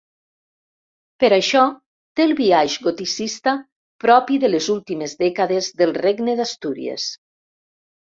Per 1.23 1.29
això, 1.37 1.61
té 2.21 2.25
el 2.31 2.33
biaix 2.41 2.79
goticista 2.87 3.55
propi 4.07 4.43
de 4.47 4.53
les 4.55 4.73
últimes 4.79 5.17
dècades 5.23 5.73
del 5.85 5.97
Regne 6.03 6.41
d'Astúries. 6.45 7.11